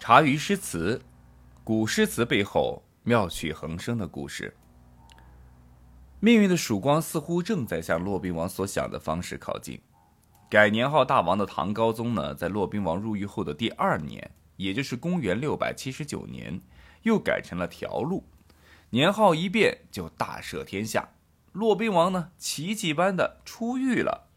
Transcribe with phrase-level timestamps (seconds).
[0.00, 0.98] 茶余诗词，
[1.62, 4.56] 古诗词背后妙趣横生的故事。
[6.20, 9.78] 命运的曙光似乎正在向骆宾王所想的方式靠近。
[10.48, 16.62] 改年号大王的唐高宗呢，在骆宾王入狱后的第二年，也就是公元六百七十九年，
[17.02, 18.24] 又改成了条路。
[18.88, 21.10] 年号一变，就大赦天下。
[21.52, 24.30] 骆宾王呢，奇迹般的出狱了。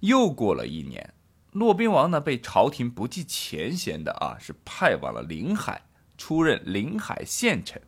[0.00, 1.14] 又过了一年，
[1.52, 5.82] 骆宾王呢，被朝廷不计前嫌的啊，是派往了临海，
[6.16, 7.80] 出任临海县丞。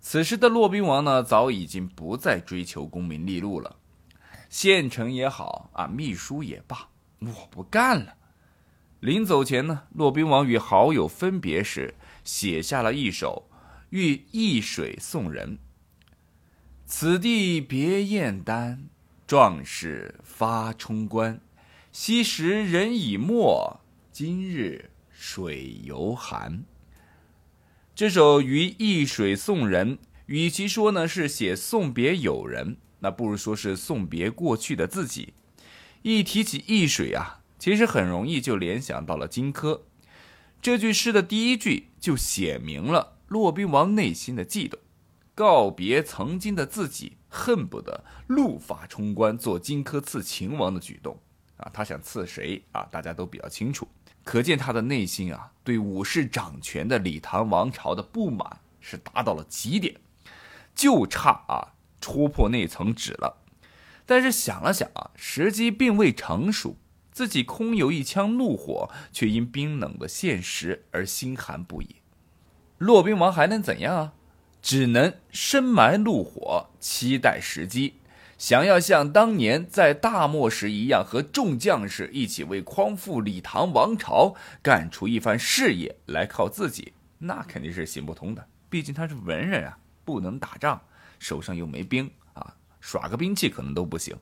[0.00, 3.76] 此时的骆宾王呢，早已经不再追求功名利禄了。
[4.48, 6.88] 县丞也好啊，秘书也罢，
[7.18, 8.14] 我不干了。
[9.00, 13.48] 临走前呢，骆宾王与好友分别时，写下了一首
[13.90, 15.56] 《欲易水送人》
[16.86, 18.88] ：“此地别燕丹，
[19.26, 21.40] 壮士发冲冠。
[22.00, 23.80] 昔时人已没，
[24.12, 26.62] 今日水犹寒。”
[27.92, 35.34] 这首《于易水送人》，与其说呢是写送别友人，那不如说是送别过去的自己。
[36.02, 39.80] 一提起易水啊，其实很容易就联想到了荆轲。
[40.62, 44.78] 这句诗的第一句就写明了骆宾王内心的悸动，
[45.34, 51.18] 告别曾经的自己，恨不得怒发冲冠，做荆轲刺秦王的举动
[51.58, 51.70] 啊！
[51.72, 52.88] 他想刺谁啊？
[52.90, 53.86] 大家都比较清楚。
[54.24, 60.00] 可见他的内心啊，对武士掌权的李唐王朝的不满是达到了极点，
[60.74, 63.42] 就差啊戳破那层纸了。
[64.04, 66.76] 但是想了想啊，时机并未成熟，
[67.10, 71.96] 自己空有一腔怒火，却因冰冷的现实而心寒不已。
[72.78, 74.12] 骆宾王还能怎样啊？
[74.60, 77.94] 只能深埋怒火，期待时机。
[78.38, 88.48] 想要像当年在大漠时一样，和众将士一起为匡复李唐王朝干出一番事业来，靠自己，那肯定是行不通的。
[88.70, 90.80] 毕竟他是文人啊，不能打仗，
[91.18, 94.16] 手上又没兵啊，耍个兵器可能都不行，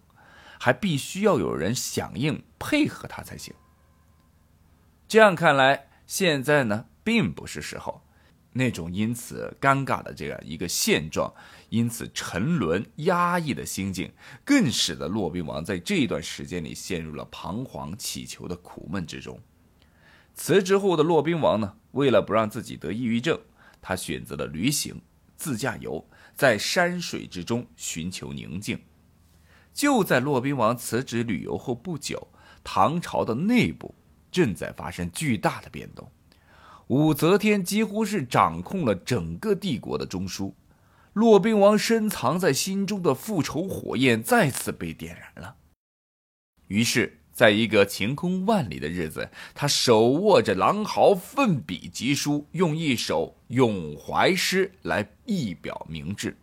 [0.59, 3.53] 还必须要有人响应配合他才行。
[5.06, 8.03] 这样看来，现在呢，并不是时候。
[8.56, 11.33] 那种因此尴尬的这样一个现状，
[11.69, 14.11] 因此沉沦压抑的心境，
[14.44, 19.39] 更使得骆宾王在这一段时间里陷入了彷徨乞求的苦闷之中。
[20.34, 23.39] 辞职后的骆宾王呢，为了不让自己得抑郁症，
[23.83, 25.00] 他选择了旅行，
[25.37, 28.78] 自驾游，在山水之中寻求宁静。
[29.75, 32.28] 就在骆宾王辞职旅游后不久，
[32.65, 33.95] 唐朝的内部
[34.33, 36.11] 正在发生巨大的变动。
[36.88, 40.52] 武则天几乎是掌控了整个帝国的中枢，
[41.12, 45.56] 骆宾王深藏在心中的复仇火焰再次被点燃了。
[46.69, 56.36] 于是，在一个晴空万里的日子，他手握着狼毫，奋笔疾书，用一首咏怀诗来一表明志：“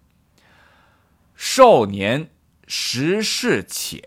[1.35, 2.29] 少年
[2.67, 4.01] 识事浅，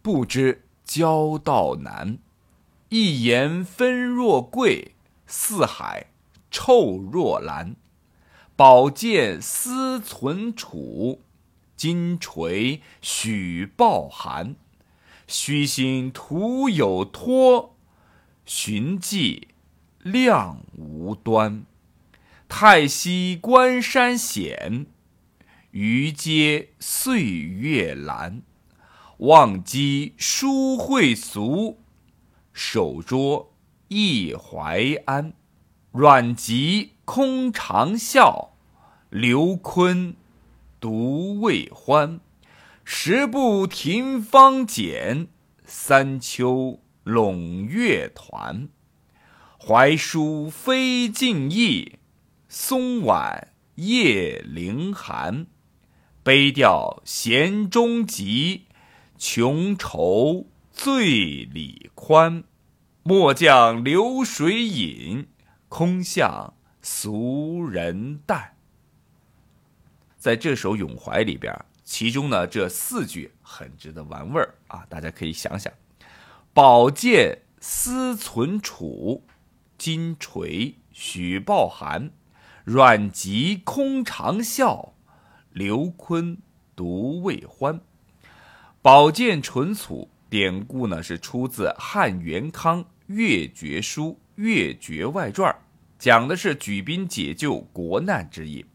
[0.00, 2.18] 不知交道难，
[2.88, 4.92] 一言分若贵。”
[5.26, 6.06] 四海
[6.50, 7.76] 臭若兰，
[8.54, 11.22] 宝剑思存储，
[11.76, 14.56] 金锤许抱寒。
[15.26, 17.76] 虚心徒有托，
[18.44, 19.48] 寻迹
[19.98, 21.66] 亮无端。
[22.48, 24.86] 太息关山险，
[25.72, 28.42] 余皆岁月难。
[29.18, 31.80] 忘机书会俗，
[32.52, 33.55] 手拙。
[33.88, 35.32] 忆怀安，
[35.92, 38.48] 阮籍空长啸，
[39.10, 40.14] 刘琨
[40.80, 42.20] 独未欢。
[42.84, 45.28] 十步亭芳简，
[45.64, 48.68] 三秋陇月团。
[49.58, 51.98] 怀书非尽意，
[52.48, 55.46] 松晚夜凌寒。
[56.24, 58.66] 悲调弦中急，
[59.16, 62.42] 穷愁醉里宽。
[63.08, 65.28] 末将流水饮，
[65.68, 68.56] 空向俗人淡。
[70.18, 74.84] 在这首咏怀里边，其中呢这四句很值得玩味儿啊！
[74.88, 75.72] 大家可以想想：
[76.52, 79.22] 宝剑思存储，
[79.78, 82.10] 金锤许抱寒，
[82.64, 84.94] 阮籍空长啸，
[85.52, 86.38] 刘琨
[86.74, 87.80] 独未欢。
[88.82, 92.82] 宝剑存储典故呢是出自汉元康。
[93.06, 95.52] 《越绝书·越绝外传》
[95.98, 98.66] 讲的是举兵解救国难之意。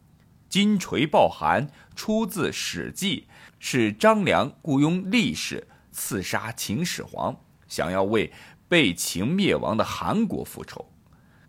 [0.47, 3.27] 金锤抱寒出自《史记》，
[3.59, 7.37] 是张良雇佣力士刺杀秦始皇，
[7.67, 8.31] 想要为
[8.67, 10.91] 被秦灭亡的韩国复仇。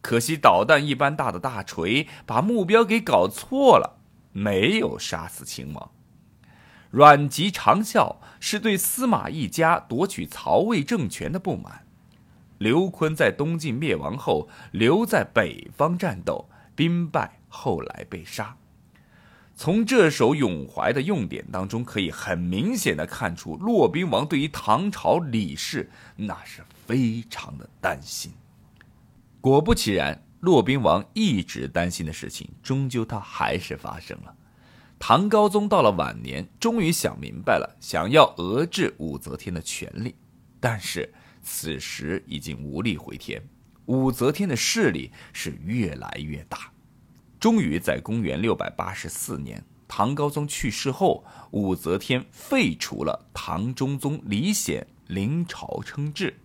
[0.00, 4.00] 可惜导弹一般大的大锤把目标给搞错了，
[4.32, 5.90] 没有杀死秦王。
[6.90, 11.81] 阮籍长啸是对司马一家夺取曹魏政权的不满。
[12.62, 18.56] 刘琨在东晋灭亡后留在北方战斗，兵败，后来被杀。
[19.56, 28.32] 从这首咏怀的用典当中，可以很明显的看出，骆宾王对于唐朝李氏那是非常的担心。
[29.40, 34.32] 果不其然，骆宾王一直担心的事情，终究他还是发生了。
[35.00, 40.14] 唐高宗到了晚年，终于想明白了，想要遏制武则天的权利，
[40.60, 41.12] 但是
[41.42, 43.42] 此时已经无力回天，
[43.86, 46.72] 武则天的势力是越来越大。
[47.40, 56.38] 终于在公元六百八十四年，唐高宗去世后，武则天废除了唐中宗李显临朝称制。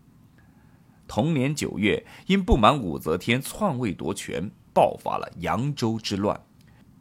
[1.08, 6.42] 同年九月，因不满武则天篡位夺权，爆发了扬州之乱。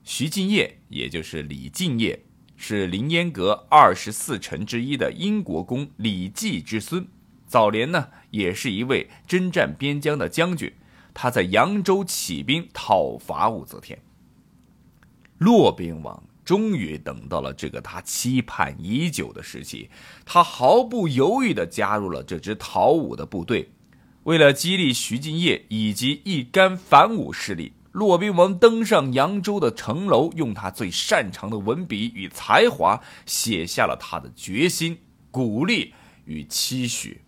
[0.04, 2.22] 徐敬业，也就是李敬业，
[2.54, 7.08] 是凌烟阁二十四臣之一的英国公李绩之孙。
[7.46, 10.72] 早年呢，也是一位征战边疆的将军。
[11.14, 13.98] 他在扬州起兵讨伐武则天。
[15.38, 19.88] 骆宾王终于等到了这个他期盼已久的时期，
[20.24, 23.70] 他毫不犹豫地加入了这支讨武的部队。
[24.24, 34.98] 为了激励徐敬业以及一干反武势力，骆宾王登上扬州的城楼，用他最擅长的文笔与才华，写下了他的决心、
[35.30, 35.94] 鼓励
[36.24, 37.22] 与期许。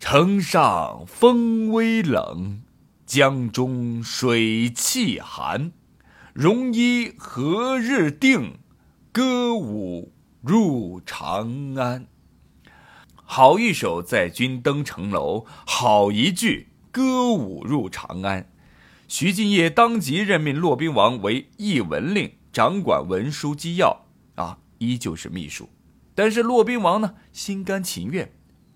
[0.00, 2.62] 城上风微冷，
[3.04, 5.72] 江中水气寒。
[6.32, 8.54] 戎衣何日定？
[9.12, 10.10] 歌舞
[10.40, 12.06] 入长安。
[13.12, 18.50] 好一首在军登城楼，好一句歌舞入长安。
[19.06, 24.06] 徐敬业当即任命骆宾王为议文令，掌管文书机要，
[24.36, 25.68] 啊，依旧是秘书。
[26.14, 28.32] 但是骆宾王呢，心甘情愿。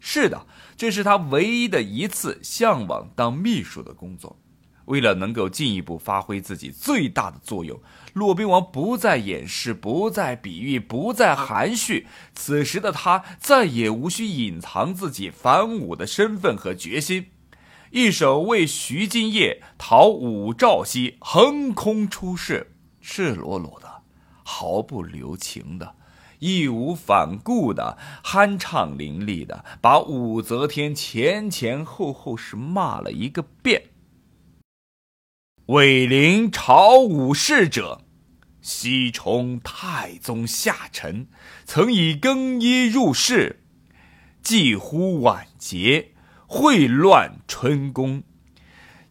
[0.06, 0.46] 是的，
[0.76, 4.38] 这是他唯一的一次向往当秘书的工作。
[4.84, 7.80] 为了能够进一步发挥自己最大的作用，
[8.12, 12.06] 骆宾王不再掩饰，不再比喻，不再含蓄。
[12.34, 17.28] 此时的他再也无需隐藏自己反武的身份和决心。
[17.90, 24.02] 一手为徐敬业讨武曌西，横空出世，赤裸裸的，
[24.42, 25.94] 毫不留情的。
[26.38, 33.90] 义无反顾的、酣畅淋漓的，把武则天前前后后是骂了一个遍。
[35.66, 38.02] 伟临朝武事者，
[38.60, 41.28] 西充太宗下臣，
[41.64, 43.64] 曾以更衣入室，
[44.42, 46.12] 几乎晚节，
[46.46, 48.22] 秽乱春宫，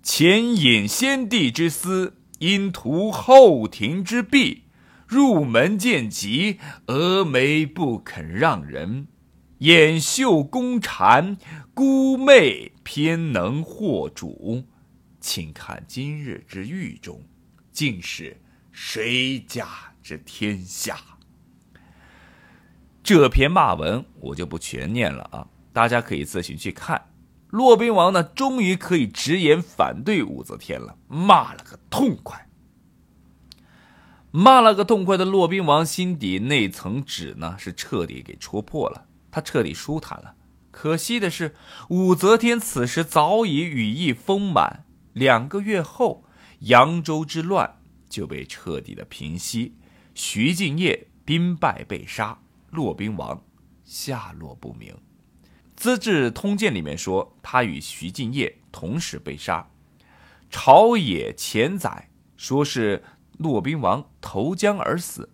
[0.03, 4.62] 前引先帝之私，因图后庭之弊。
[5.07, 9.05] 入门见疾，峨眉不肯让人；
[9.59, 11.37] 掩袖宫蝉，
[11.73, 14.65] 孤媚偏能惑主。
[15.19, 17.23] 请看今日之狱中，
[17.71, 18.41] 竟是
[18.71, 19.67] 谁家
[20.01, 20.97] 之天下？
[23.01, 27.09] 这篇骂文我就不全念了啊，大家可以自行去看。
[27.49, 32.49] 骆宾王呢，终于可以直言反对武则天了，骂了个痛快。
[34.35, 40.33] 骂了个痛快的骆宾王心底那层纸呢，是彻底给戳破了，他彻底舒坦了。
[40.71, 41.53] 可惜的是，
[41.89, 44.85] 武则天此时早已羽翼丰满。
[45.13, 46.23] 两个月后，
[46.61, 47.77] 扬州之乱
[48.09, 49.75] 就被彻底的平息，
[50.15, 52.39] 徐敬业兵败被杀，
[52.71, 53.43] 骆宾王
[53.85, 54.91] 下落不明。
[55.75, 59.69] 《资治通鉴》里面说，他与徐敬业同时被杀。
[60.49, 63.03] 朝野前载说是。
[63.43, 65.23] 骆宾王投江而死，《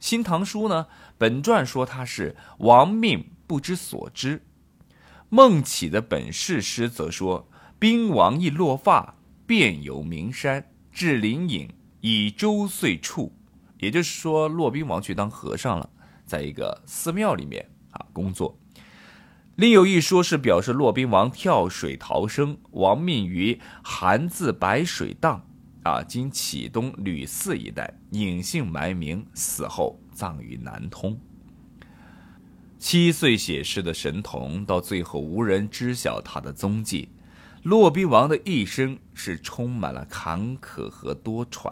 [0.00, 0.86] 新唐书》呢
[1.18, 4.42] 本传说他是亡命不知所知，
[5.28, 7.46] 孟起的本事诗则说
[7.78, 11.68] 兵王一落发，遍游名山，至灵隐，
[12.00, 13.36] 以周岁处。
[13.78, 15.90] 也就是说，骆宾王去当和尚了，
[16.24, 18.58] 在一个寺庙里面啊工作。
[19.56, 25.46] 另有一说是表示骆宾王跳水逃生，亡命于韩字白水荡。
[25.82, 31.18] 啊，今启东吕四一带隐姓埋名，死后葬于南通。
[32.78, 37.08] 七岁写诗的神童，到最后无人知晓他的踪迹。
[37.62, 41.70] 骆宾王的一生是充满了坎坷和多舛，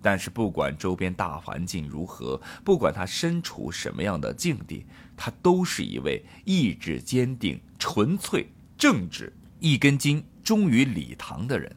[0.00, 4.86] 但是不管周边大环境如何，不管他身处什么样的境地，
[5.16, 8.48] 他都是一位意志坚定、纯粹、
[8.78, 10.24] 正直、一根筋。
[10.44, 11.74] 忠于李唐的人。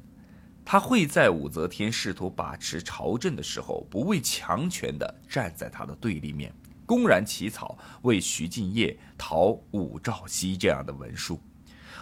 [0.72, 6.54] 他会在武则天试图把持朝政的时候，不畏强权的站在他的对立面，
[6.86, 11.42] 公然起草为徐敬业讨武曌西这样的文书。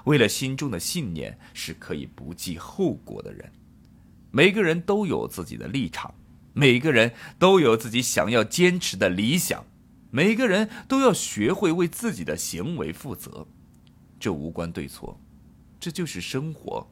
[0.03, 3.49] 为了心中的信念，是可以不计后果的人。
[4.31, 6.13] 每个人都有自己的立场，
[6.51, 9.65] 每个人都有自己想要坚持的理想，
[10.11, 13.47] 每个人都要学会为自己的行为负责。
[14.19, 15.17] 这无关对错，
[15.79, 16.85] 这就是生活。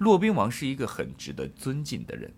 [0.00, 2.32] 骆宾王是一个很值得尊敬的人，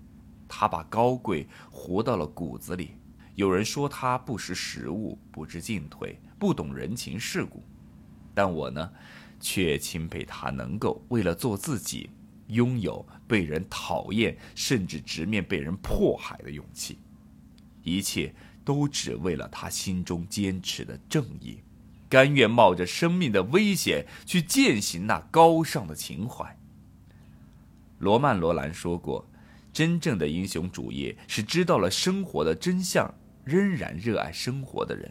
[0.49, 2.97] 他把高贵活到了骨子里。
[3.37, 7.62] 有人说他不识时务，不知进退，不懂人情世故，
[8.35, 8.92] 但我呢，
[9.38, 12.11] 却钦佩他能够为了做自己，
[12.49, 16.99] 拥有被人讨厌，甚至直面被人迫害的勇气。
[17.85, 21.61] 一切都只为了他心中坚持的正义，
[22.09, 26.59] 甘愿冒着生命的危险去践行那高尚的情怀。
[28.02, 29.25] 罗曼·罗兰说过
[29.73, 33.09] ：“真正的英雄主义是知道了生活的真相，
[33.44, 35.09] 仍然热爱生活的人。”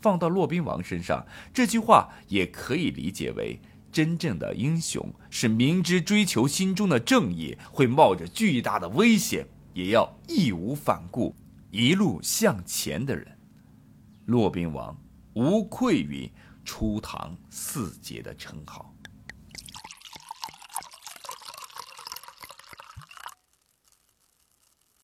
[0.00, 3.58] 放到骆宾王身上，这句话也可以理解为：
[3.90, 11.34] 真正的英雄是明知追求心中的正义会冒着巨大的危险，也要义无反顾
[11.72, 13.26] 一路向前的人。
[14.26, 14.96] 骆宾王
[15.34, 16.30] 无愧于
[16.64, 18.94] 初唐四杰的称号。